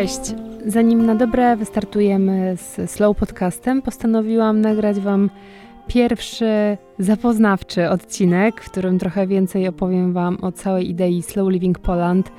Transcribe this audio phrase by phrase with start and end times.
[0.00, 0.34] Cześć.
[0.66, 5.30] Zanim na dobre wystartujemy z Slow Podcastem, postanowiłam nagrać Wam
[5.86, 12.32] pierwszy zapoznawczy odcinek, w którym trochę więcej opowiem Wam o całej idei Slow Living Poland,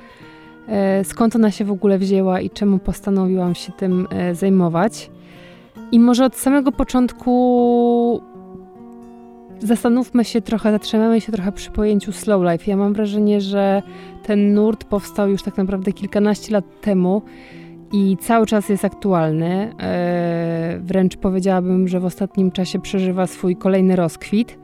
[0.68, 5.10] e, skąd ona się w ogóle wzięła i czemu postanowiłam się tym e, zajmować.
[5.92, 8.22] I może od samego początku
[9.62, 12.70] zastanówmy się trochę, zatrzymamy się trochę przy pojęciu slow life.
[12.70, 13.82] Ja mam wrażenie, że
[14.22, 17.22] ten nurt powstał już tak naprawdę kilkanaście lat temu
[17.92, 19.74] i cały czas jest aktualny.
[19.80, 24.58] E, wręcz powiedziałabym, że w ostatnim czasie przeżywa swój kolejny rozkwit.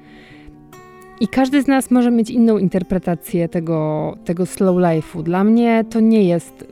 [1.21, 5.23] I każdy z nas może mieć inną interpretację tego, tego slow life'u.
[5.23, 6.67] Dla mnie to nie jest.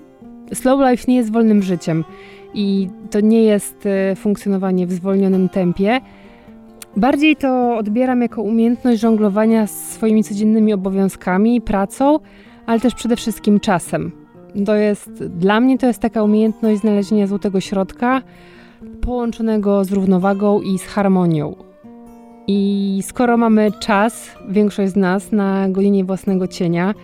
[0.55, 2.05] Slow life nie jest wolnym życiem
[2.55, 6.01] i to nie jest e, funkcjonowanie w zwolnionym tempie.
[6.97, 12.19] Bardziej to odbieram jako umiejętność żonglowania swoimi codziennymi obowiązkami, pracą,
[12.67, 14.13] ale też przede wszystkim czasem.
[14.67, 18.23] To jest, dla mnie to jest taka umiejętność znalezienia złotego środka,
[19.01, 21.55] połączonego z równowagą i z harmonią.
[22.47, 26.95] I skoro mamy czas, większość z nas, na gonienie własnego cienia,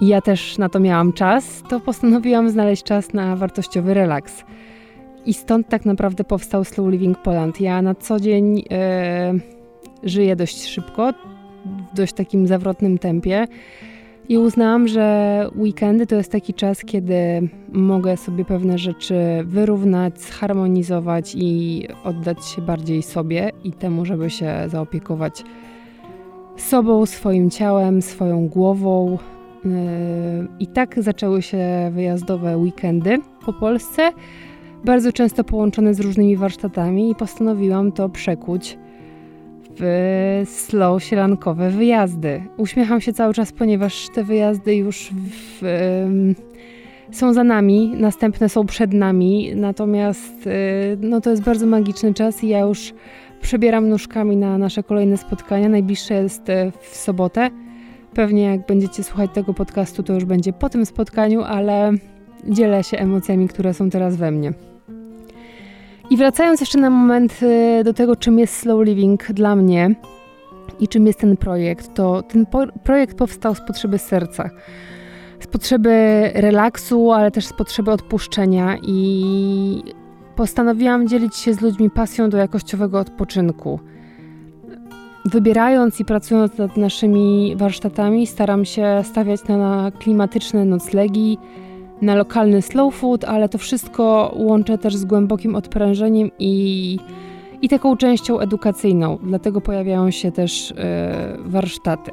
[0.00, 4.44] ja też na to miałam czas, to postanowiłam znaleźć czas na wartościowy relaks.
[5.26, 7.60] I stąd tak naprawdę powstał Slow Living Poland.
[7.60, 9.32] Ja na co dzień e,
[10.02, 11.12] żyję dość szybko,
[11.92, 13.46] w dość takim zawrotnym tempie.
[14.28, 21.34] I uznałam, że weekendy to jest taki czas, kiedy mogę sobie pewne rzeczy wyrównać, zharmonizować
[21.34, 25.44] i oddać się bardziej sobie i temu, żeby się zaopiekować
[26.56, 29.18] sobą, swoim ciałem, swoją głową.
[29.64, 29.70] Yy,
[30.60, 34.12] I tak zaczęły się wyjazdowe weekendy po Polsce,
[34.84, 38.78] bardzo często połączone z różnymi warsztatami, i postanowiłam to przekuć
[39.80, 42.42] w slow sielankowe wyjazdy.
[42.56, 45.10] Uśmiecham się cały czas, ponieważ te wyjazdy już
[45.60, 45.62] w,
[47.12, 50.50] są za nami, następne są przed nami, natomiast y,
[51.00, 52.94] no, to jest bardzo magiczny czas i ja już
[53.40, 55.68] przebieram nóżkami na nasze kolejne spotkania.
[55.68, 57.50] Najbliższe jest y, w sobotę.
[58.14, 61.92] Pewnie jak będziecie słuchać tego podcastu, to już będzie po tym spotkaniu, ale
[62.48, 64.69] dzielę się emocjami, które są teraz we mnie.
[66.10, 69.94] I wracając jeszcze na moment y, do tego, czym jest slow living dla mnie
[70.80, 72.46] i czym jest ten projekt, to ten
[72.84, 74.50] projekt powstał z potrzeby serca.
[75.40, 75.90] Z potrzeby
[76.34, 79.82] relaksu, ale też z potrzeby odpuszczenia i
[80.36, 83.80] postanowiłam dzielić się z ludźmi pasją do jakościowego odpoczynku.
[85.24, 91.38] Wybierając i pracując nad naszymi warsztatami, staram się stawiać na klimatyczne noclegi,
[92.02, 96.98] na lokalny slow food, ale to wszystko łączę też z głębokim odprężeniem i,
[97.62, 99.18] i taką częścią edukacyjną.
[99.22, 102.10] Dlatego pojawiają się też yy, warsztaty.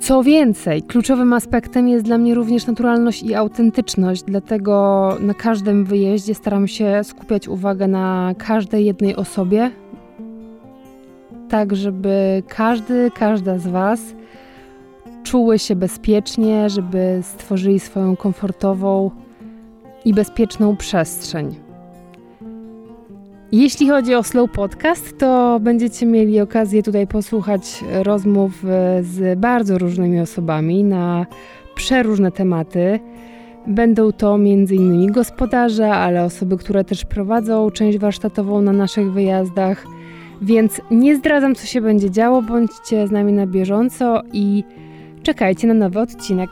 [0.00, 6.34] Co więcej, kluczowym aspektem jest dla mnie również naturalność i autentyczność, dlatego na każdym wyjeździe
[6.34, 9.70] staram się skupiać uwagę na każdej jednej osobie,
[11.48, 14.00] tak żeby każdy, każda z Was
[15.22, 19.10] czuły się bezpiecznie, żeby stworzyli swoją komfortową
[20.04, 21.54] i bezpieczną przestrzeń.
[23.52, 29.78] Jeśli chodzi o Slow Podcast, to będziecie mieli okazję tutaj posłuchać rozmów e, z bardzo
[29.78, 31.26] różnymi osobami na
[31.74, 33.00] przeróżne tematy.
[33.66, 35.12] Będą to m.in.
[35.12, 39.86] gospodarze, ale osoby, które też prowadzą część warsztatową na naszych wyjazdach.
[40.42, 44.64] Więc nie zdradzam, co się będzie działo, bądźcie z nami na bieżąco i
[45.22, 46.50] Czekajcie na nowy odcinek.